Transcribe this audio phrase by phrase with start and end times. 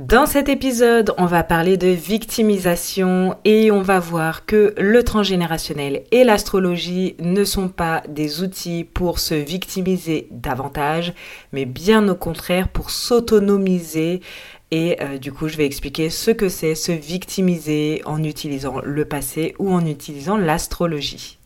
[0.00, 6.04] Dans cet épisode, on va parler de victimisation et on va voir que le transgénérationnel
[6.10, 11.12] et l'astrologie ne sont pas des outils pour se victimiser davantage,
[11.52, 14.22] mais bien au contraire pour s'autonomiser.
[14.70, 19.04] Et euh, du coup, je vais expliquer ce que c'est se victimiser en utilisant le
[19.04, 21.39] passé ou en utilisant l'astrologie.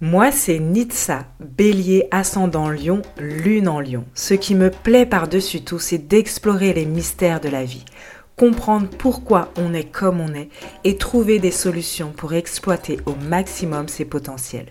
[0.00, 4.04] Moi, c'est Nitsa, bélier ascendant lion, lune en lion.
[4.14, 7.84] Ce qui me plaît par-dessus tout, c'est d'explorer les mystères de la vie,
[8.36, 10.50] comprendre pourquoi on est comme on est
[10.84, 14.70] et trouver des solutions pour exploiter au maximum ses potentiels.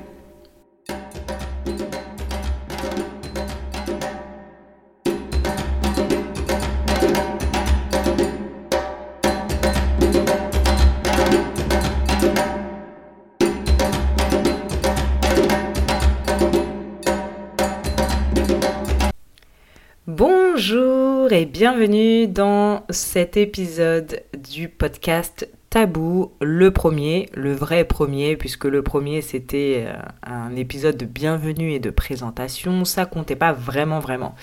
[21.31, 28.81] Et bienvenue dans cet épisode du podcast Tabou, le premier, le vrai premier, puisque le
[28.81, 34.35] premier c'était euh, un épisode de bienvenue et de présentation, ça comptait pas vraiment vraiment.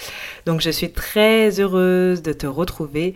[0.46, 3.14] Donc je suis très heureuse de te retrouver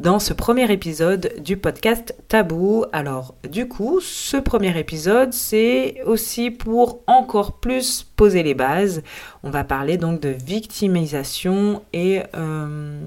[0.00, 2.84] dans ce premier épisode du podcast Tabou.
[2.92, 9.02] Alors du coup, ce premier épisode, c'est aussi pour encore plus poser les bases.
[9.42, 13.00] On va parler donc de victimisation et euh,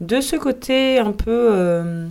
[0.00, 2.06] de ce côté un peu euh,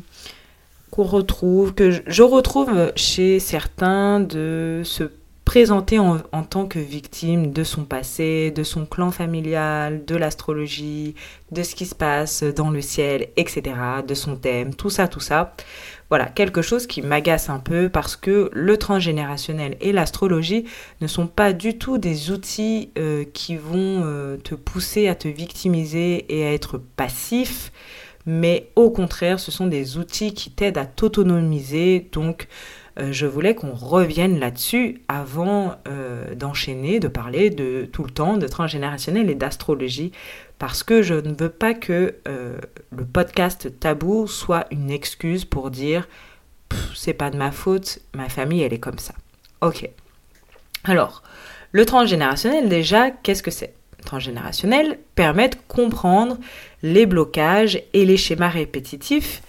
[0.92, 5.04] qu'on retrouve, que je retrouve chez certains de se
[5.52, 6.18] présenter en,
[6.50, 11.14] tant que victime de son passé, de son clan familial, de l'astrologie,
[11.52, 13.76] de ce qui se passe dans le ciel, etc.,
[14.08, 15.54] de son thème, tout ça, tout ça.
[16.08, 20.64] Voilà, quelque chose qui m'agace un peu parce que le transgénérationnel et l'astrologie
[21.02, 25.28] ne sont pas du tout des outils euh, qui vont euh, te pousser à te
[25.28, 27.74] victimiser et à être passif,
[28.26, 32.48] mais au contraire, ce sont des outils qui t'aident à t'autonomiser, donc
[32.98, 38.48] je voulais qu'on revienne là-dessus avant euh, d'enchaîner, de parler de tout le temps de
[38.48, 40.12] transgénérationnel et d'astrologie,
[40.60, 42.58] parce que je ne veux pas que euh,
[42.96, 46.08] le podcast tabou soit une excuse pour dire
[46.96, 49.14] c'est pas de ma faute, ma famille elle est comme ça.
[49.62, 49.90] Ok.
[50.84, 51.24] Alors,
[51.72, 53.74] le transgénérationnel déjà, qu'est-ce que c'est?
[54.06, 56.38] Transgénérationnel permet de comprendre
[56.82, 59.42] les blocages et les schémas répétitifs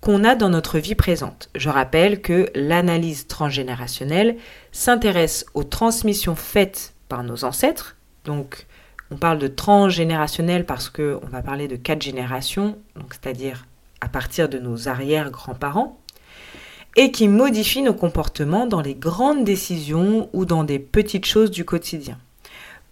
[0.00, 1.48] qu'on a dans notre vie présente.
[1.54, 4.36] Je rappelle que l'analyse transgénérationnelle
[4.72, 7.96] s'intéresse aux transmissions faites par nos ancêtres.
[8.24, 8.66] Donc,
[9.10, 12.76] on parle de transgénérationnel parce qu'on va parler de quatre générations,
[13.10, 13.66] c'est-à-dire
[14.00, 15.98] à partir de nos arrière-grands-parents,
[16.96, 21.64] et qui modifient nos comportements dans les grandes décisions ou dans des petites choses du
[21.64, 22.18] quotidien.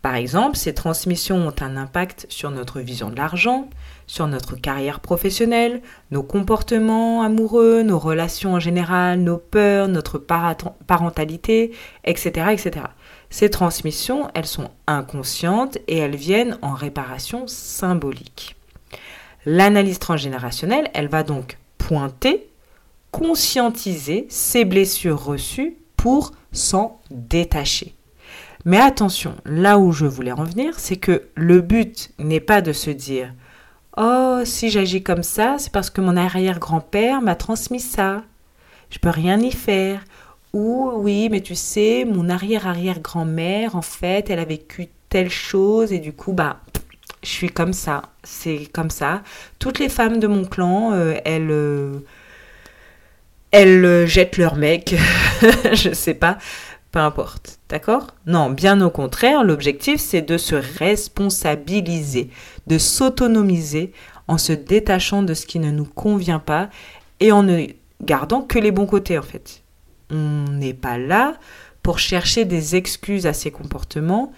[0.03, 3.71] Par exemple, ces transmissions ont un impact sur notre vision de l'argent,
[4.07, 11.73] sur notre carrière professionnelle, nos comportements amoureux, nos relations en général, nos peurs, notre parentalité,
[12.05, 12.87] etc., etc.
[13.31, 18.57] Ces transmissions, elles sont inconscientes et elles viennent en réparation symbolique.
[19.47, 22.49] L'analyse transgénérationnelle, elle va donc pointer,
[23.11, 27.95] conscientiser ces blessures reçues pour s'en détacher.
[28.65, 32.73] Mais attention, là où je voulais en venir, c'est que le but n'est pas de
[32.73, 33.35] se dire
[33.97, 38.23] Oh, si j'agis comme ça, c'est parce que mon arrière-grand-père m'a transmis ça.
[38.91, 40.05] Je peux rien y faire.
[40.53, 46.01] Ou oui, mais tu sais, mon arrière-arrière-grand-mère, en fait, elle a vécu telle chose et
[46.01, 46.61] du coup, bah,
[47.23, 48.03] je suis comme ça.
[48.25, 49.23] C'est comme ça.
[49.59, 52.01] Toutes les femmes de mon clan, euh, elles, euh,
[53.53, 54.95] elles euh, jettent leur mec.
[55.73, 56.39] je sais pas
[56.95, 58.15] peu importe, d'accord?
[58.25, 62.31] Non, bien au contraire, l'objectif c'est de se responsabiliser,
[62.69, 63.93] de s'autonomiser
[64.29, 66.71] en se détachant de ce qui ne nous convient pas
[67.19, 67.67] et en ne
[68.01, 69.65] gardant que les bons côtés en fait.
[70.09, 71.35] On n'est pas là
[71.83, 74.31] pour chercher des excuses à ces comportements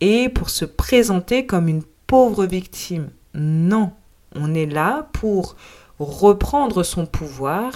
[0.00, 3.10] et pour se présenter comme une pauvre victime.
[3.34, 3.90] Non,
[4.36, 5.56] on est là pour
[5.98, 7.72] reprendre son pouvoir,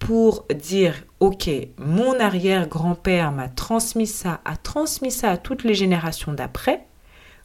[0.00, 1.48] pour dire, OK,
[1.78, 6.86] mon arrière-grand-père m'a transmis ça, a transmis ça à toutes les générations d'après,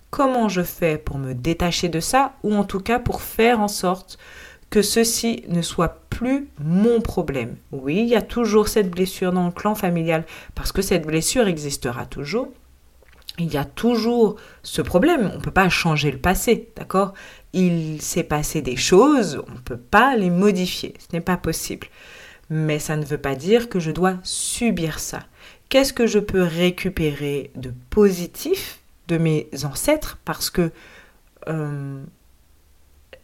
[0.09, 3.67] comment je fais pour me détacher de ça, ou en tout cas pour faire en
[3.67, 4.17] sorte
[4.71, 7.57] que ceci ne soit plus mon problème?
[7.71, 10.25] Oui, il y a toujours cette blessure dans le clan familial,
[10.55, 12.47] parce que cette blessure existera toujours,
[13.37, 15.29] il y a toujours ce problème.
[15.33, 17.13] On ne peut pas changer le passé, d'accord?
[17.51, 20.93] Il s'est passé des choses, on ne peut pas les modifier.
[20.99, 21.87] Ce n'est pas possible.
[22.49, 25.21] Mais ça ne veut pas dire que je dois subir ça.
[25.69, 30.71] Qu'est-ce que je peux récupérer de positif de mes ancêtres Parce que
[31.47, 32.03] euh,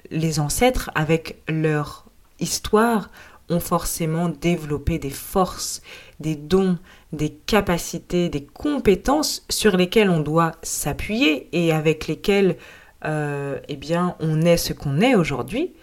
[0.10, 2.06] les ancêtres, avec leur
[2.40, 3.10] histoire,
[3.50, 5.82] ont forcément développé des forces,
[6.20, 6.78] des dons,
[7.12, 12.58] des capacités, des compétences sur lesquelles on doit s'appuyer et avec lesquelles
[13.06, 15.74] euh, eh bien, on est ce qu'on est aujourd'hui.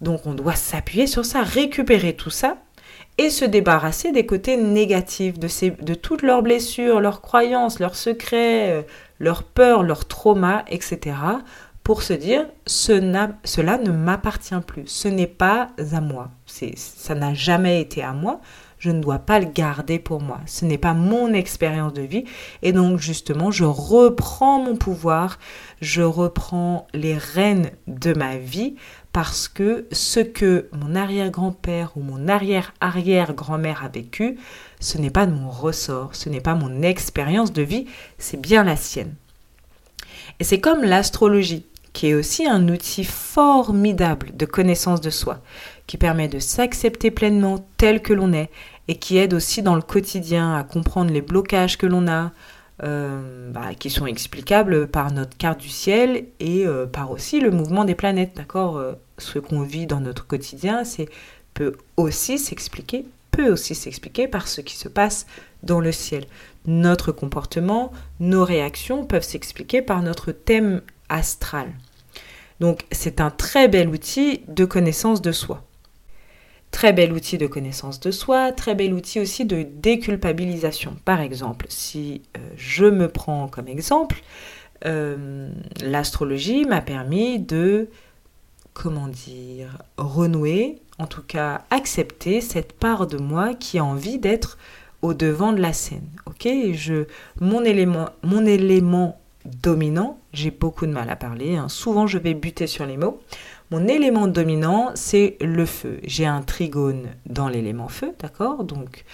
[0.00, 2.58] Donc on doit s'appuyer sur ça, récupérer tout ça
[3.18, 8.82] et se débarrasser des côtés négatifs, de, toutes leurs blessures, leurs croyances, leurs secrets, euh,
[9.18, 11.16] leurs peurs, leurs traumas, etc.
[11.86, 13.00] pour se dire ce
[13.44, 18.40] cela ne m'appartient plus, ce n'est pas à moi, ça n'a jamais été à moi,
[18.80, 20.40] je ne dois pas le garder pour moi.
[20.46, 22.24] Ce n'est pas mon expérience de vie.
[22.62, 25.38] Et donc justement, je reprends mon pouvoir,
[25.80, 28.74] je reprends les rênes de ma vie
[29.12, 34.38] parce que ce que mon arrière-grand-père ou mon arrière-arrière-grand-mère a vécu,
[34.80, 37.86] ce n'est pas de mon ressort, ce n'est pas mon expérience de vie,
[38.18, 39.14] c'est bien la sienne.
[40.38, 41.64] Et c'est comme l'astrologie,
[41.96, 45.40] qui est aussi un outil formidable de connaissance de soi,
[45.86, 48.50] qui permet de s'accepter pleinement tel que l'on est
[48.86, 52.32] et qui aide aussi dans le quotidien à comprendre les blocages que l'on a,
[52.82, 57.50] euh, bah, qui sont explicables par notre carte du ciel et euh, par aussi le
[57.50, 61.08] mouvement des planètes, d'accord euh, Ce qu'on vit dans notre quotidien, c'est
[61.54, 65.26] peut aussi s'expliquer, peut aussi s'expliquer par ce qui se passe
[65.62, 66.26] dans le ciel.
[66.66, 67.90] Notre comportement,
[68.20, 71.72] nos réactions peuvent s'expliquer par notre thème astral.
[72.60, 75.62] Donc c'est un très bel outil de connaissance de soi.
[76.70, 80.96] Très bel outil de connaissance de soi, très bel outil aussi de déculpabilisation.
[81.04, 84.22] Par exemple, si euh, je me prends comme exemple,
[84.84, 85.48] euh,
[85.80, 87.88] l'astrologie m'a permis de,
[88.74, 94.58] comment dire, renouer, en tout cas accepter cette part de moi qui a envie d'être
[95.02, 96.08] au devant de la scène.
[96.26, 97.04] Ok, je,
[97.40, 99.18] mon élément, mon élément
[99.62, 101.56] dominant, j'ai beaucoup de mal à parler.
[101.56, 101.68] Hein.
[101.68, 103.20] Souvent, je vais buter sur les mots.
[103.70, 105.98] Mon élément dominant, c'est le feu.
[106.04, 108.62] J'ai un trigone dans l'élément feu, d'accord?
[108.62, 109.04] Donc,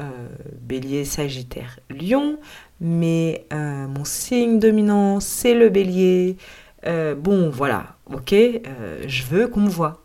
[0.00, 0.28] euh,
[0.62, 2.38] bélier, sagittaire, lion.
[2.80, 6.38] Mais euh, mon signe dominant, c'est le bélier.
[6.86, 10.02] Euh, bon, voilà, ok, je veux qu'on me voit.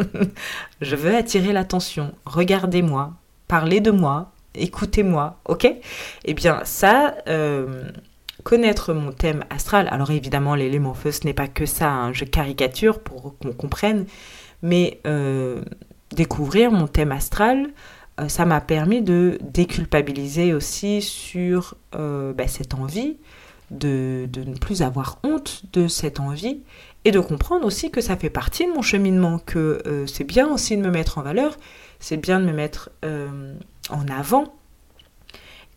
[0.80, 2.14] je veux attirer l'attention.
[2.24, 3.12] Regardez-moi,
[3.46, 5.70] parlez de moi, écoutez-moi, ok?
[6.24, 7.14] Eh bien, ça,
[8.42, 9.88] connaître mon thème astral.
[9.90, 12.12] Alors évidemment, l'élément feu, ce n'est pas que ça, hein.
[12.12, 14.06] je caricature pour qu'on comprenne,
[14.62, 15.62] mais euh,
[16.14, 17.70] découvrir mon thème astral,
[18.20, 23.16] euh, ça m'a permis de déculpabiliser aussi sur euh, bah, cette envie,
[23.70, 26.60] de, de, ne plus avoir honte de cette envie,
[27.04, 30.76] et de comprendre aussi que ça fait partie de mon cheminement, que c'est bien aussi
[30.76, 31.56] de me mettre en valeur,
[31.98, 34.54] c'est bien de me mettre en avant,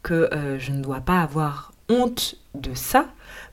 [0.03, 0.29] que
[0.59, 3.07] je ne dois pas avoir honte de ça.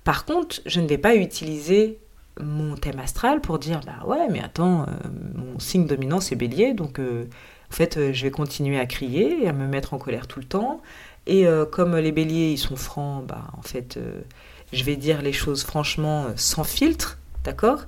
[0.05, 1.99] Par contre, je ne vais pas utiliser
[2.40, 4.87] mon thème astral pour dire bah ouais mais attends euh,
[5.34, 7.26] mon signe dominant c'est bélier donc euh,
[7.70, 10.40] en fait euh, je vais continuer à crier et à me mettre en colère tout
[10.40, 10.81] le temps.
[11.29, 13.96] Et comme les béliers ils sont francs bah en fait
[14.73, 17.84] je vais dire les choses franchement sans filtre d'accord?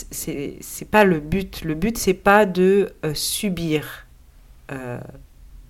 [0.00, 1.62] C'est pas le but.
[1.62, 4.06] Le but c'est pas de subir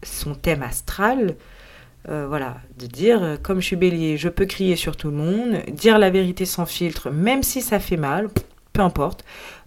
[0.04, 1.34] son thème astral
[2.08, 5.16] euh, voilà, de dire, euh, comme je suis bélier, je peux crier sur tout le
[5.16, 8.28] monde, dire la vérité sans filtre, même si ça fait mal,
[8.72, 9.24] peu importe,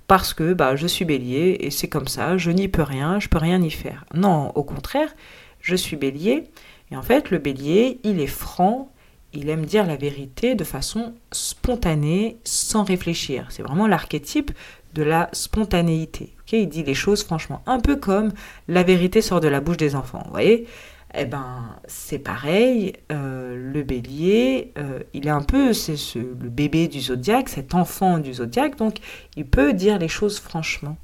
[0.08, 3.30] parce que bah, je suis bélier et c'est comme ça, je n'y peux rien, je
[3.30, 4.06] peux rien y faire.
[4.14, 5.14] Non, au contraire,
[5.62, 6.46] je suis bélier,
[6.92, 8.92] et en fait, le bélier, il est franc,
[9.34, 13.48] il aime dire la vérité de façon spontanée, sans réfléchir.
[13.50, 14.52] C'est vraiment l'archétype
[14.94, 16.36] de la spontanéité.
[16.52, 18.32] il dit les choses franchement, un peu comme
[18.68, 20.22] la vérité sort de la bouche des enfants.
[20.26, 20.68] Vous voyez?
[21.16, 26.50] Eh ben, c'est pareil, euh, le bélier, euh, il est un peu c'est ce, le
[26.50, 28.98] bébé du zodiaque, cet enfant du zodiaque, donc
[29.36, 30.98] il peut dire les choses franchement.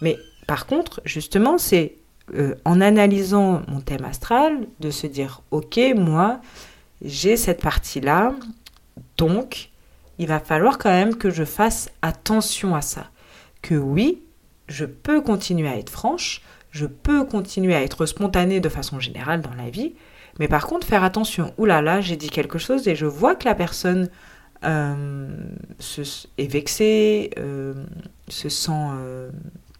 [0.00, 1.96] Mais par contre, justement, c'est
[2.34, 6.40] euh, en analysant mon thème astral de se dire, ok, moi,
[7.02, 8.34] j'ai cette partie-là,
[9.16, 9.70] donc
[10.18, 13.10] il va falloir quand même que je fasse attention à ça.
[13.62, 14.22] Que oui,
[14.68, 16.42] je peux continuer à être franche,
[16.78, 19.94] je peux continuer à être spontanée de façon générale dans la vie,
[20.38, 23.34] mais par contre faire attention, oulala, là là, j'ai dit quelque chose et je vois
[23.34, 24.08] que la personne
[24.64, 25.28] euh,
[26.38, 27.74] est vexée, euh,
[28.28, 29.30] se sent euh,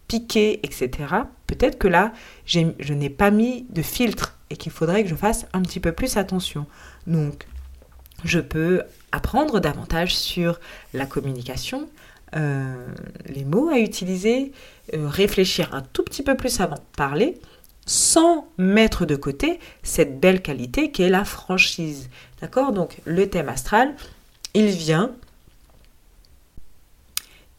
[0.09, 0.91] piquée, etc.
[1.47, 2.13] Peut-être que là,
[2.45, 5.93] je n'ai pas mis de filtre et qu'il faudrait que je fasse un petit peu
[5.93, 6.67] plus attention.
[7.07, 7.47] Donc,
[8.25, 10.59] je peux apprendre davantage sur
[10.93, 11.89] la communication,
[12.35, 14.53] les mots à utiliser,
[14.95, 17.39] euh, réfléchir un tout petit peu plus avant de parler,
[17.87, 22.11] sans mettre de côté cette belle qualité qui est la franchise.
[22.41, 22.73] D'accord?
[22.73, 23.95] Donc le thème astral,
[24.55, 25.13] il vient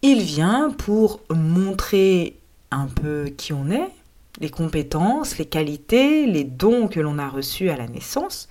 [0.02, 2.38] il vient pour montrer
[2.72, 3.90] un peu qui on est,
[4.40, 8.48] les compétences, les qualités, les dons que l'on a reçus à la naissance,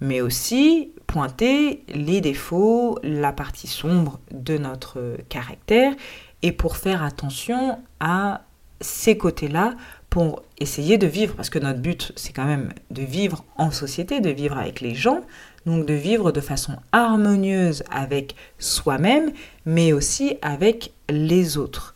[0.00, 5.92] mais aussi pointer les défauts, la partie sombre de notre caractère,
[6.40, 8.40] et pour faire attention à
[8.80, 9.74] ces côtés-là
[10.08, 14.20] pour essayer de vivre, parce que notre but, c'est quand même de vivre en société,
[14.20, 15.20] de vivre avec les gens,
[15.66, 19.32] donc de vivre de façon harmonieuse avec soi-même,
[19.66, 21.94] mais aussi avec les autres.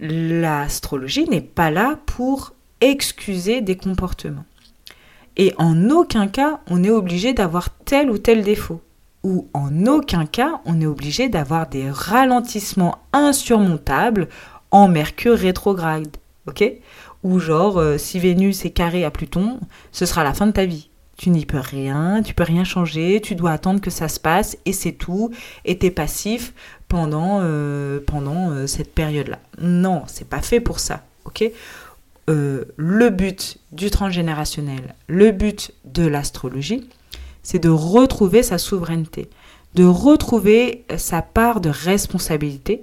[0.00, 4.46] L'astrologie n'est pas là pour excuser des comportements.
[5.38, 8.80] Et en aucun cas, on est obligé d'avoir tel ou tel défaut.
[9.22, 14.28] Ou en aucun cas, on est obligé d'avoir des ralentissements insurmontables
[14.70, 16.16] en Mercure rétrograde.
[17.22, 19.60] Ou genre, euh, si Vénus est carré à Pluton,
[19.92, 20.88] ce sera la fin de ta vie.
[21.16, 24.56] Tu n'y peux rien, tu peux rien changer, tu dois attendre que ça se passe
[24.64, 25.30] et c'est tout.
[25.64, 26.54] Et t'es passif
[26.86, 29.38] pendant, euh, pendant euh, cette période-là.
[29.60, 31.02] Non, c'est pas fait pour ça.
[32.28, 36.88] Euh, Le but du transgénérationnel, le but de l'astrologie,
[37.42, 39.28] c'est de retrouver sa souveraineté,
[39.74, 42.82] de retrouver sa part de responsabilité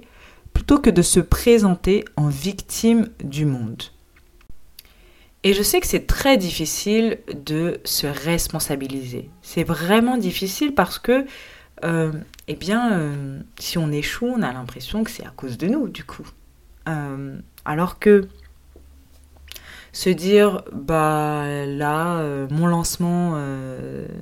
[0.52, 3.82] plutôt que de se présenter en victime du monde.
[5.46, 9.30] Et je sais que c'est très difficile de se responsabiliser.
[9.42, 11.24] C'est vraiment difficile parce que,
[11.84, 12.10] euh,
[12.48, 15.88] eh bien, euh, si on échoue, on a l'impression que c'est à cause de nous,
[15.88, 16.26] du coup.
[16.88, 18.26] Euh, alors que
[19.96, 23.40] se dire, bah là, mon lancement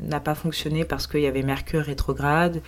[0.05, 2.61] n'a pas fonctionné parce qu'il y avait Mercure rétrograde,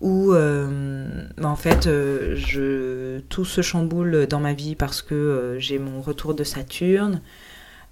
[0.00, 6.00] ou bah, en fait, je, tout se chamboule dans ma vie parce que j'ai mon
[6.00, 7.20] retour de Saturne.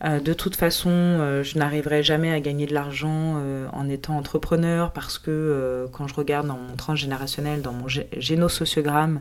[0.04, 4.16] Euh, de toute façon, euh, je n'arriverai jamais à gagner de l'argent euh, en étant
[4.16, 9.20] entrepreneur parce que quand je regarde dans mon transgénérationnel, dans mon génosociogramme,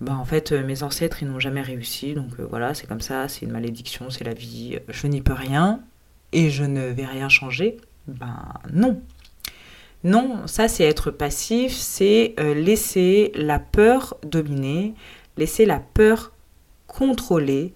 [0.00, 2.14] bah, en fait, mes ancêtres, ils n'ont jamais réussi.
[2.14, 5.80] Donc voilà, c'est comme ça, c'est une malédiction, c'est la vie, je n'y peux rien
[6.32, 7.76] et je ne vais rien changer.
[8.06, 9.00] Ben non.
[10.02, 14.94] Non, ça c'est être passif, c'est laisser la peur dominer,
[15.36, 16.32] laisser la peur
[16.86, 17.74] contrôler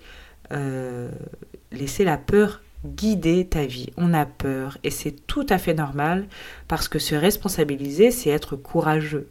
[1.74, 3.90] laisser la peur guider ta vie.
[3.96, 6.26] On a peur et c'est tout à fait normal
[6.68, 9.28] parce que se responsabiliser, c'est être courageux.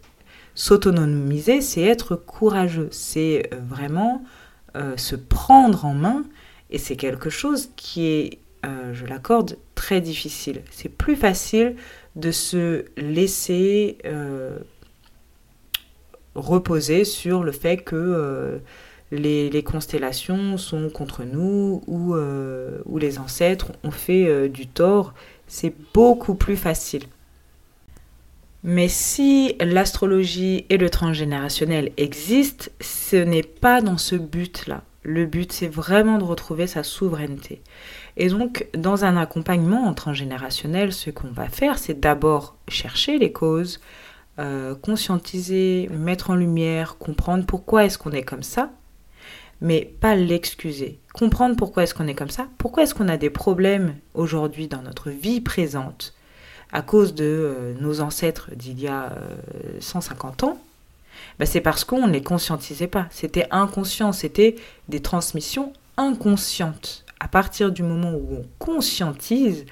[0.56, 2.90] S'autonomiser, c'est être courageux.
[2.92, 4.24] C'est euh, vraiment
[4.76, 6.24] euh, se prendre en main
[6.70, 10.62] et c'est quelque chose qui est, euh, je l'accorde, très difficile.
[10.70, 11.76] C'est plus facile
[12.16, 13.98] de se laisser
[16.36, 18.62] reposer sur le fait que
[19.12, 22.16] les, constellations sont contre nous ou,
[23.00, 25.14] les ancêtres ont fait du tort,
[25.48, 27.04] c'est beaucoup plus facile.
[28.64, 34.84] Mais si l'astrologie et le transgénérationnel existent, ce n'est pas dans ce but-là.
[35.02, 37.62] Le but, c'est vraiment de retrouver sa souveraineté.
[38.16, 43.34] Et donc, dans un accompagnement en transgénérationnel, ce qu'on va faire, c'est d'abord chercher les
[43.34, 43.82] causes,
[44.40, 48.72] euh, conscientiser, mettre en lumière, comprendre pourquoi est-ce qu'on est comme ça,
[49.60, 51.00] mais pas l'excuser.
[51.14, 54.82] Comprendre pourquoi est-ce qu'on est comme ça, pourquoi est-ce qu'on a des problèmes aujourd'hui dans
[54.82, 56.14] notre vie présente
[56.74, 59.16] à cause de euh, nos ancêtres d'il y a
[59.80, 60.62] 150 euh, ans,
[61.40, 63.08] bah, c'est parce qu'on ne les conscientisait pas.
[63.12, 64.56] C'était inconscient, c'était
[64.90, 67.06] des transmissions inconscientes.
[67.20, 69.66] À partir du moment où on conscientise,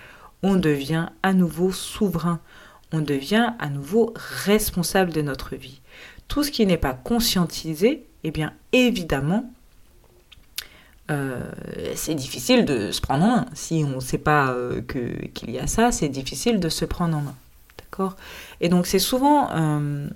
[0.44, 2.40] on devient à nouveau souverain,
[2.94, 5.82] on devient à nouveau responsable de notre vie.
[6.28, 9.52] Tout ce qui n'est pas conscientisé, eh bien évidemment,
[11.10, 11.52] euh,
[11.96, 13.46] c'est difficile de se prendre en main.
[13.54, 17.18] Si on ne sait pas euh, qu'il y a ça, c'est difficile de se prendre
[17.18, 17.36] en main.
[17.80, 18.16] D'accord?
[18.62, 20.08] Et donc c'est souvent euh,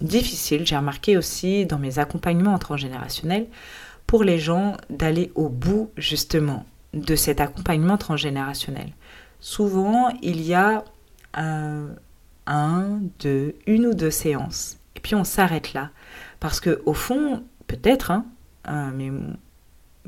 [0.00, 3.46] difficile, j'ai remarqué aussi dans mes accompagnements transgénérationnels,
[4.06, 8.90] pour les gens d'aller au bout justement de cet accompagnement transgénérationnel.
[9.40, 10.84] Souvent, il y a
[11.34, 14.76] un, deux, une ou deux séances.
[14.96, 15.90] Et puis on s'arrête là.
[16.40, 18.26] Parce que au fond, peut-être, hein,
[18.94, 19.10] mais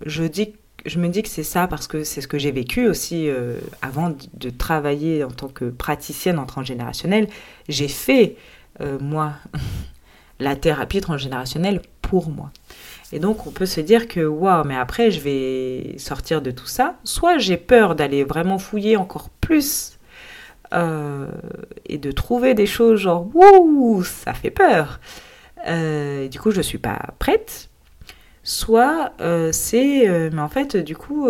[0.04, 0.54] je, dis,
[0.86, 3.58] je me dis que c'est ça parce que c'est ce que j'ai vécu aussi euh,
[3.82, 7.28] avant de, travailler en tant que praticienne en transgénérationnel.
[7.68, 8.36] J'ai fait,
[8.80, 9.32] euh, moi,
[10.40, 12.50] la thérapie transgénérationnelle pour moi.
[13.12, 16.66] Et donc, on peut se dire que, waouh, mais après, je vais sortir de tout
[16.66, 16.96] ça.
[17.04, 19.98] Soit j'ai peur d'aller vraiment fouiller encore plus
[20.72, 21.28] euh,
[21.86, 24.98] et de trouver des choses genre wouh, ça fait peur.
[25.66, 27.70] Du coup, je suis pas prête.
[28.44, 31.28] Soit euh, c'est, mais en fait, du coup,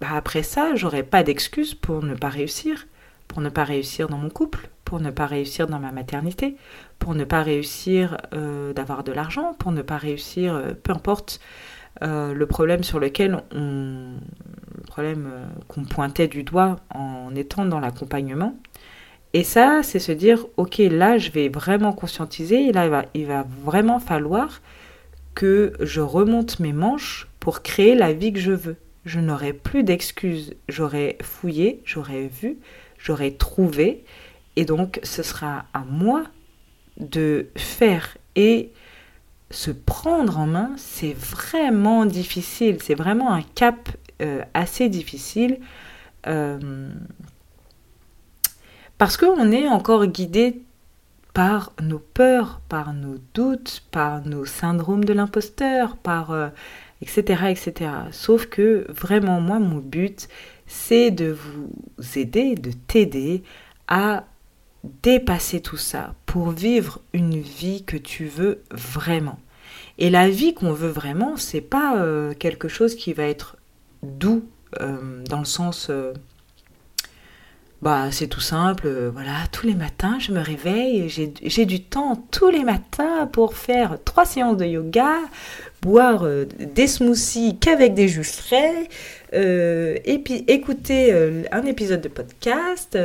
[0.00, 2.86] bah, après ça, j'aurais pas d'excuse pour ne pas réussir,
[3.28, 6.56] pour ne pas réussir dans mon couple, pour ne pas réussir dans ma maternité,
[6.98, 8.16] pour ne pas réussir
[8.74, 11.40] d'avoir de l'argent, pour ne pas réussir, peu importe
[12.00, 14.14] le problème sur lequel on,
[14.86, 18.56] problème euh, qu'on pointait du doigt en étant dans l'accompagnement.
[19.34, 23.26] Et ça, c'est se dire, ok, là, je vais vraiment conscientiser, là, il va, il
[23.26, 24.62] va vraiment falloir
[25.42, 28.76] je remonte mes manches pour créer la vie que je veux.
[29.04, 30.54] Je n'aurai plus d'excuses.
[30.68, 32.58] J'aurai fouillé, j'aurai vu,
[32.98, 34.04] j'aurai trouvé,
[34.56, 36.24] et donc ce sera à moi
[36.98, 38.16] de faire.
[38.34, 38.72] Et
[39.50, 42.78] se prendre en main, c'est vraiment difficile.
[42.82, 43.88] C'est vraiment un cap
[44.22, 45.60] euh, assez difficile
[46.26, 46.90] euh,
[48.98, 50.62] parce qu'on est encore guidé
[51.36, 56.34] par nos peurs, par nos doutes, par nos syndromes de l'imposteur, par
[57.02, 57.90] etc., euh, etc.
[58.10, 60.28] Sauf que vraiment, moi, mon but,
[60.66, 61.70] c'est de vous
[62.18, 63.42] aider, de t'aider
[63.86, 64.24] à
[65.02, 69.38] dépasser tout ça pour vivre une vie que tu veux vraiment.
[69.98, 72.02] Et la vie qu'on veut vraiment, c'est pas
[72.38, 73.56] quelque chose qui va être
[74.02, 74.42] doux
[74.80, 76.12] euh, dans le sens euh,
[77.82, 82.16] bah c'est tout simple euh, voilà tous les matins je me réveille j'ai du temps
[82.30, 85.16] tous les matins pour faire trois séances de yoga
[85.82, 86.26] boire
[86.58, 88.88] des smoothies qu'avec des jus frais
[89.34, 92.96] euh, et puis écouter euh, un épisode de podcast,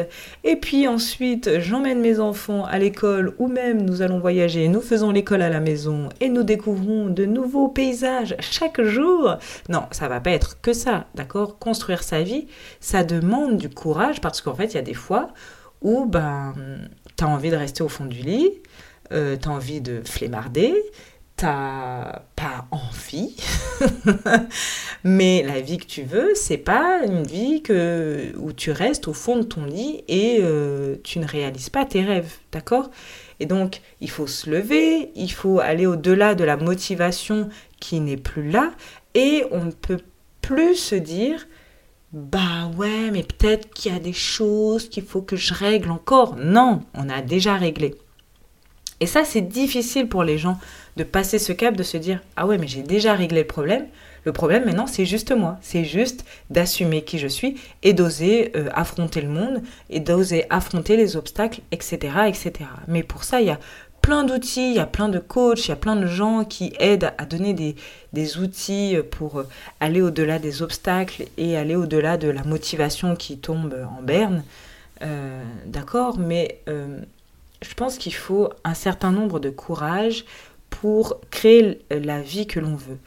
[0.44, 5.12] et puis ensuite j'emmène mes enfants à l'école ou même nous allons voyager, nous faisons
[5.12, 9.38] l'école à la maison et nous découvrons de nouveaux paysages chaque jour.
[9.70, 11.58] Non, ça va pas être que ça, d'accord?
[11.58, 12.48] Construire sa vie,
[12.80, 15.30] ça demande du courage parce qu'en fait il y a des fois
[15.82, 16.54] où ben
[17.16, 18.52] t'as envie de rester au fond du lit,
[19.12, 20.76] euh, t'as envie de flémarder,
[21.42, 23.36] t'as pas envie,
[25.04, 29.14] mais la vie que tu veux, c'est pas une vie que, où tu restes au
[29.14, 32.92] fond de ton lit et euh, tu ne réalises pas tes rêves, d'accord?
[33.40, 37.50] Et donc, il faut se lever, il faut aller au-delà de la motivation
[37.80, 38.72] qui n'est plus là
[39.16, 40.02] et on ne peut
[40.44, 41.48] plus se dire
[42.14, 46.36] bah ouais, mais peut-être qu'il y a des choses qu'il faut que je règle encore.
[46.36, 47.96] Non, on a déjà réglé.
[49.02, 50.58] Et ça, c'est difficile pour les gens
[50.96, 53.88] de passer ce cap, de se dire Ah ouais, mais j'ai déjà réglé le problème.
[54.24, 55.58] Le problème maintenant, c'est juste moi.
[55.62, 60.96] C'est juste d'assumer qui je suis et d'oser euh, affronter le monde et d'oser affronter
[60.96, 62.54] les obstacles, etc., etc.
[62.88, 63.60] Mais pour ça, il y a
[64.04, 66.74] plein d'outils, il y a plein de coachs, il y a plein de gens qui
[66.80, 67.54] aident à donner
[68.14, 69.44] des, outils pour
[69.80, 74.44] aller au-delà des obstacles et aller au-delà de la motivation qui tombe en berne.
[75.02, 77.00] Euh, d'accord Mais euh,
[77.62, 80.26] je pense qu'il faut un certain nombre de courage
[80.70, 82.98] pour créer la vie que l'on veut.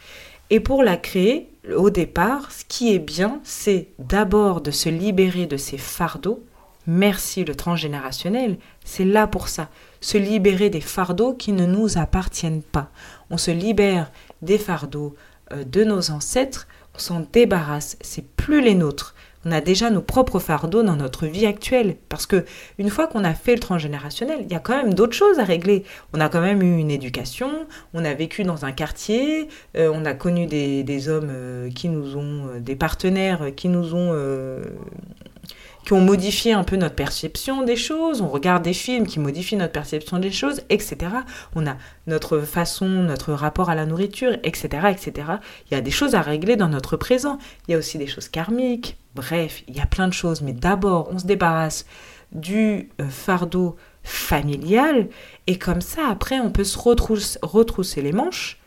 [0.50, 5.46] Et pour la créer, au départ, ce qui est bien, c'est d'abord de se libérer
[5.46, 6.44] de ces fardeaux.
[6.86, 9.70] Merci le transgénérationnel, c'est là pour ça.
[10.02, 12.90] Se libérer des fardeaux qui ne nous appartiennent pas.
[13.30, 14.12] On se libère
[14.42, 15.14] des fardeaux
[15.52, 19.13] euh, de nos ancêtres, on s'en débarrasse, c'est plus les nôtres
[19.44, 21.96] on a déjà nos propres fardeaux dans notre vie actuelle.
[22.08, 22.44] Parce que
[22.78, 25.44] une fois qu'on a fait le transgénérationnel, il y a quand même d'autres choses à
[25.44, 25.84] régler.
[26.12, 30.04] On a quand même eu une éducation, on a vécu dans un quartier, euh, on
[30.04, 34.14] a connu des, hommes euh, qui nous ont, euh, des partenaires qui nous ont
[35.84, 39.56] qui ont modifié un peu notre perception des choses, on regarde des films qui modifient
[39.56, 40.96] notre perception des choses, etc.
[41.54, 41.76] On a
[42.06, 45.12] notre façon, notre rapport à la nourriture, etc., etc.
[45.70, 47.38] Il y a des choses à régler dans notre présent.
[47.68, 48.96] Il y a aussi des choses karmiques.
[49.14, 50.42] Bref, il y a plein de choses.
[50.42, 51.86] Mais d'abord, on se débarrasse
[52.32, 55.08] du euh, fardeau familial
[55.46, 58.58] et comme ça, après, on peut se retrousser les manches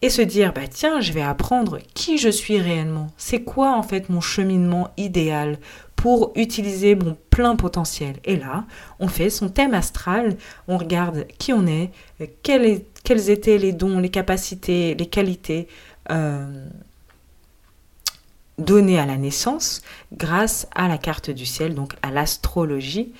[0.00, 3.08] et se dire bah tiens, je vais apprendre qui je suis réellement.
[3.16, 5.58] C'est quoi en fait mon cheminement idéal
[5.96, 8.16] pour utiliser mon plein potentiel?
[8.24, 8.64] Et là,
[9.00, 10.36] on fait son thème astral,
[10.68, 11.90] on regarde qui on est,
[12.42, 15.66] quels, étaient les dons, les capacités, les qualités
[16.10, 16.68] euh,
[18.58, 23.12] données à la naissance grâce à la carte du ciel, donc à l'astrologie.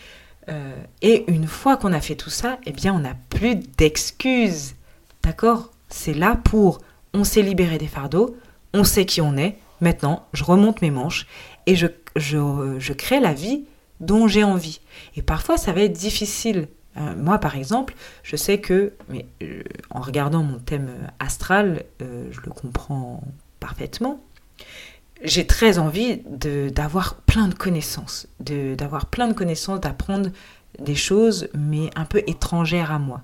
[0.48, 4.74] Euh, et une fois qu'on a fait tout ça, eh bien, on n'a plus d'excuses.
[5.22, 5.70] D'accord?
[5.88, 6.80] C'est là pour
[7.14, 8.36] on s'est libéré des fardeaux,
[8.74, 9.56] on sait qui on est.
[9.80, 11.26] Maintenant, je remonte mes manches
[11.66, 13.64] et je je, crée la vie
[14.00, 14.80] dont j'ai envie.
[15.16, 16.68] Et parfois, ça va être difficile.
[16.96, 22.40] Euh, moi, par exemple, je sais que, mais euh, en regardant mon thème astral, je
[22.44, 23.22] le comprends
[23.60, 24.20] parfaitement.
[25.22, 30.30] J'ai très envie d'avoir plein de connaissances, d'avoir plein de connaissances, d'apprendre
[30.78, 33.22] des choses, mais un peu étrangères à moi.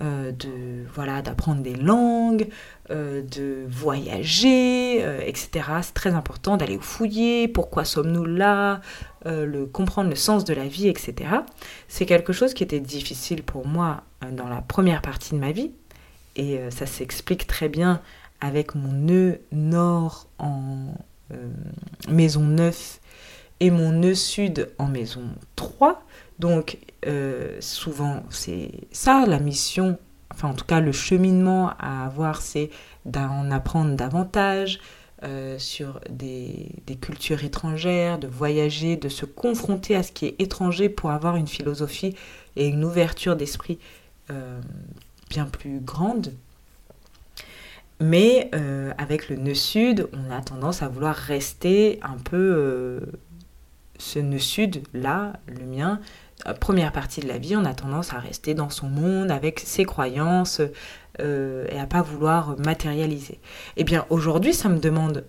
[0.00, 2.48] Euh, de voilà d'apprendre des langues,
[2.90, 5.66] euh, de voyager, euh, etc.
[5.82, 8.80] C'est très important d'aller fouiller, pourquoi sommes-nous là,
[9.26, 11.30] le, comprendre le sens de la vie, etc.
[11.88, 14.02] C'est quelque chose qui était difficile pour moi
[14.32, 15.72] dans la première partie de ma vie,
[16.36, 18.00] et ça s'explique très bien
[18.40, 20.94] avec mon nœud nord en
[22.08, 23.00] maison 9
[23.60, 25.22] et mon nœud sud en maison
[25.56, 26.02] 3.
[26.38, 29.98] Donc euh, souvent c'est ça la mission,
[30.32, 32.70] enfin en tout cas le cheminement à avoir, c'est
[33.04, 34.80] d'en apprendre davantage
[35.22, 40.88] euh, sur des, cultures étrangères, de voyager, de se confronter à ce qui est étranger
[40.88, 42.16] pour avoir une philosophie
[42.56, 43.78] et une ouverture d'esprit
[44.30, 44.60] euh,
[45.30, 46.32] bien plus grande.
[48.02, 48.50] Mais
[48.98, 53.00] avec le nœud sud, on a tendance à vouloir rester un peu
[54.02, 56.00] ce nœud sud, là, le mien,
[56.46, 59.60] euh, première partie de la vie, on a tendance à rester dans son monde avec
[59.60, 60.60] ses croyances
[61.20, 63.38] euh, et à pas vouloir matérialiser.
[63.76, 65.24] Eh bien, aujourd'hui, ça me demande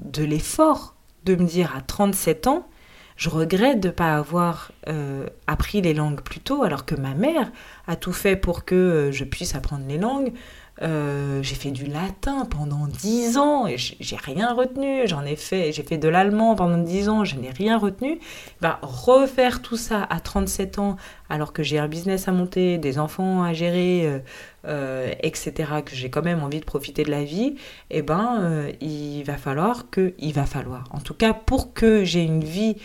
[0.00, 2.68] de l'effort de me dire à 37 ans,
[3.16, 7.14] je regrette de ne pas avoir euh, appris les langues plus tôt, alors que ma
[7.14, 7.52] mère
[7.86, 10.32] a tout fait pour que je puisse apprendre les langues.
[10.80, 15.06] Euh, j'ai fait du latin pendant 10 ans et j'ai rien retenu.
[15.06, 18.18] J'en ai fait, j'ai fait de l'allemand pendant 10 ans, je n'ai rien retenu.
[18.62, 20.96] Ben, refaire tout ça à 37 ans,
[21.28, 24.18] alors que j'ai un business à monter, des enfants à gérer, euh,
[24.66, 25.52] euh, etc.,
[25.84, 27.56] que j'ai quand même envie de profiter de la vie,
[27.90, 32.22] eh ben, il va falloir que, il va falloir, en tout cas, pour que j'ai
[32.22, 32.76] une vie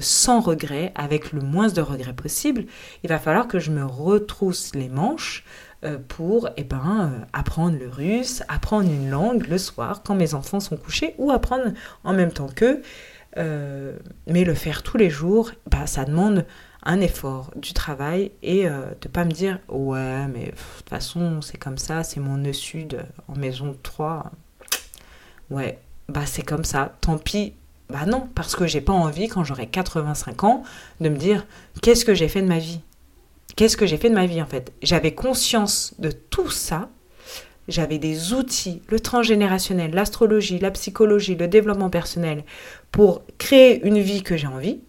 [0.00, 2.66] sans regret, avec le moins de regrets possible,
[3.04, 5.44] il va falloir que je me retrousse les manches
[6.08, 10.60] pour eh ben, euh, apprendre le russe, apprendre une langue le soir quand mes enfants
[10.60, 11.72] sont couchés ou apprendre
[12.04, 12.82] en même temps qu'eux.
[13.36, 13.96] Euh,
[14.26, 16.44] mais le faire tous les jours, bah, ça demande
[16.82, 21.58] un effort, du travail et de pas me dire ouais mais de toute façon c'est
[21.58, 24.30] comme ça, c'est mon nœud sud en maison 3.
[25.50, 27.54] Ouais, bah c'est comme ça, tant pis.
[27.88, 30.62] Bah non, parce que j'ai pas envie quand j'aurai 85 ans
[31.00, 31.46] de me dire
[31.82, 32.80] qu'est-ce que j'ai fait de ma vie?
[33.56, 34.72] Qu'est-ce que j'ai fait de ma vie en fait?
[34.82, 36.90] J'avais conscience de tout ça.
[37.68, 42.44] J'avais des outils, le transgénérationnel, l'astrologie, la psychologie, le développement personnel
[42.92, 44.80] pour créer une vie que j'ai envie.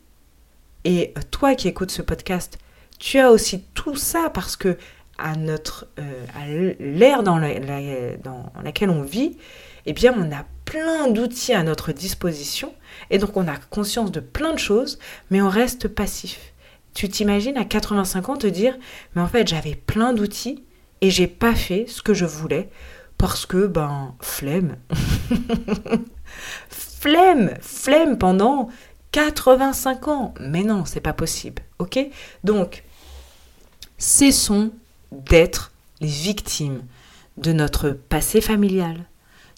[0.83, 2.59] Et toi qui écoutes ce podcast,
[2.99, 4.77] tu as aussi tout ça parce que
[5.17, 9.37] à notre euh, l'ère dans, dans laquelle on vit,
[9.87, 12.73] eh bien on a plein d'outils à notre disposition
[13.09, 14.99] et donc on a conscience de plein de choses,
[15.31, 16.53] mais on reste passif.
[16.97, 18.75] Tu t'imagines à 85 ans te dire,
[19.13, 20.63] mais en fait j'avais plein d'outils
[21.01, 22.71] et j'ai pas fait ce que je voulais
[23.19, 24.77] parce que, ben, flemme.
[26.69, 28.69] flemme, flemme pendant
[29.11, 30.33] 85 ans.
[30.39, 31.99] Mais non, c'est pas possible, ok?
[32.43, 32.83] Donc,
[33.99, 34.71] cessons
[35.11, 36.81] d'être les victimes
[37.37, 39.05] de notre passé familial,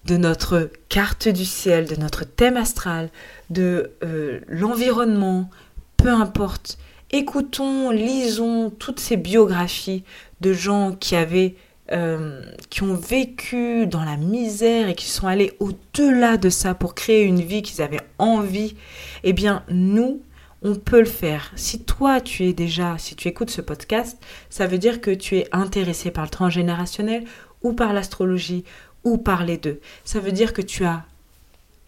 [0.03, 3.09] de notre carte du ciel, de notre thème astral,
[3.49, 5.49] de euh, l'environnement,
[5.95, 6.77] peu importe
[7.11, 10.03] écoutons, lisons toutes ces biographies
[10.41, 11.55] de gens qui avaient
[11.91, 16.93] euh, qui ont vécu dans la misère et qui sont allés au-delà de ça pour
[16.93, 18.75] créer une vie qu'ils avaient envie,
[19.23, 20.21] eh bien nous,
[20.61, 21.51] on peut le faire.
[21.55, 24.19] Si toi tu es déjà, si tu écoutes ce podcast,
[24.51, 27.23] ça veut dire que tu es intéressé par le transgénérationnel
[27.63, 28.65] ou par l'astrologie
[29.03, 29.79] ou par les deux.
[30.03, 31.05] Ça veut dire que tu as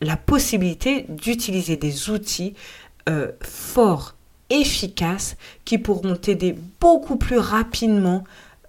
[0.02, 2.56] la possibilité d'utiliser des outils
[3.08, 4.16] euh, forts
[4.52, 5.36] efficaces
[5.66, 8.24] qui pourront t'aider beaucoup plus rapidement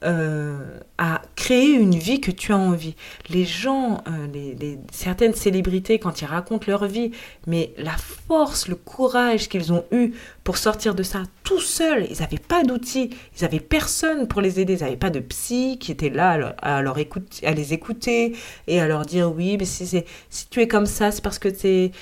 [0.04, 0.58] euh,
[0.98, 2.96] à créer une vie que tu as envie.
[3.28, 4.54] Les gens, euh,
[4.90, 7.12] certaines célébrités, quand ils racontent leur vie,
[7.46, 12.20] mais la force, le courage qu'ils ont eu pour sortir de ça tout seuls, ils
[12.20, 15.92] n'avaient pas d'outils, ils n'avaient personne pour les aider, ils n'avaient pas de psy qui
[15.92, 19.86] était là à, leur à les écouter et à leur dire oui, mais si,
[20.30, 21.92] si tu es comme ça, c'est parce que c'est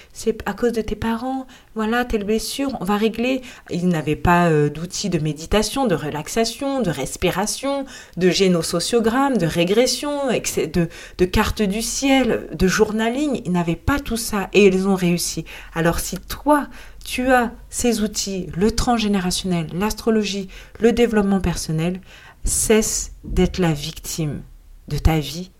[0.46, 3.42] à cause de tes parents, voilà, telle blessure, on va régler.
[3.70, 10.29] Ils n'avaient pas euh, d'outils de méditation, de relaxation, de respiration, de génosociogramme, de régression,
[10.29, 13.40] de, de carte du ciel, de journaling.
[13.44, 15.44] Ils n'avaient pas tout ça et ils ont réussi.
[15.74, 16.66] Alors si toi,
[17.11, 22.01] tu as ces outils, le transgénérationnel, l'astrologie, le développement personnel,
[22.44, 24.42] cesse d'être la victime
[24.87, 25.51] de ta vie,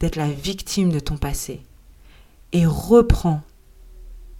[0.00, 1.60] d'être la victime de ton passé
[2.50, 3.40] et reprends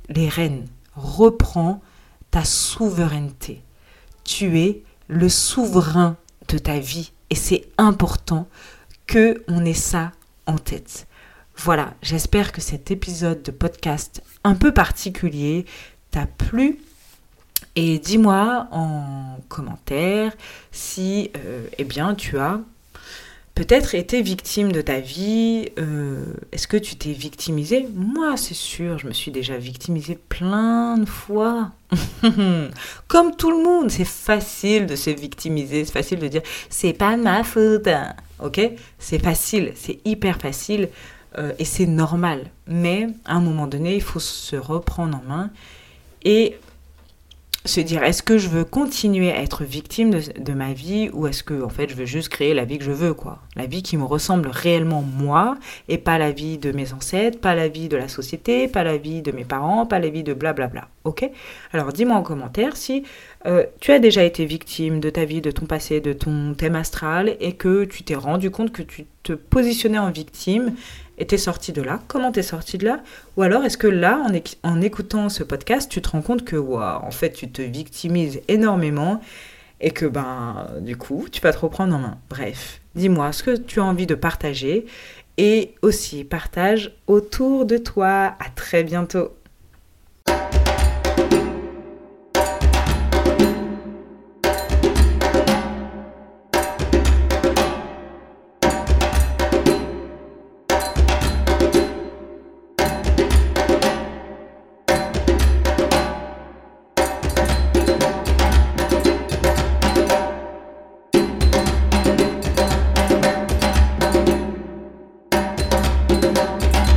[0.09, 1.81] les rênes, reprends
[2.33, 3.63] ta souveraineté.
[4.25, 6.17] Tu es le souverain
[6.49, 8.49] de ta vie et c'est important
[9.07, 10.11] que on ait ça
[10.47, 11.07] en tête.
[11.59, 15.65] Voilà, j'espère que cet épisode de podcast un peu particulier
[16.17, 16.79] t'a plu.
[17.75, 20.33] Et dis-moi en commentaire
[20.73, 22.61] si euh, eh bien, tu as
[23.55, 25.69] peut-être été victime de ta vie.
[25.79, 30.97] Euh, est-ce que tu t'es victimisé Moi, c'est sûr, je me suis déjà victimisée plein
[30.97, 31.73] de fois.
[33.09, 37.19] Comme tout le monde, c'est facile de se victimiser, c'est facile de dire c'est pas
[37.19, 37.89] ma faute.
[38.43, 38.59] Ok?
[38.99, 40.89] C'est facile, c'est hyper facile
[41.37, 42.47] euh, et c'est normal.
[42.67, 45.51] Mais à un moment donné, il faut se reprendre en main
[46.27, 46.59] et
[47.65, 51.43] se dire est-ce que je veux continuer à être victime de, ma vie ou est-ce
[51.43, 53.39] que en fait je veux juste créer la vie que je veux quoi.
[53.55, 55.57] La vie qui me ressemble réellement moi
[55.89, 58.97] et pas la vie de mes ancêtres pas la vie de la société pas la
[58.97, 60.89] vie de mes parents pas la vie de blablabla.
[61.05, 61.29] Ok?
[61.73, 63.05] Alors dis-moi en commentaire si
[63.47, 66.75] euh, tu as déjà été victime de ta vie de ton passé de ton thème
[66.75, 70.75] astral et que tu t'es rendu compte que tu te positionnais en victime
[71.19, 73.01] et t'es sorti de là Comment t'es sorti de là?
[73.37, 76.57] Ou alors est-ce que là, en, en, écoutant ce podcast, tu te rends compte que,
[76.57, 79.21] waouh, en fait, tu te victimises énormément
[79.81, 82.19] et que, ben, du coup, tu vas te reprendre en main.
[82.29, 84.87] Bref, dis-moi ce que tu as envie de partager
[85.39, 88.35] et aussi partage autour de toi.
[88.39, 89.31] À très bientôt.